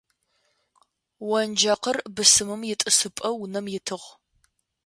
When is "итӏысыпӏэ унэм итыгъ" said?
2.71-4.07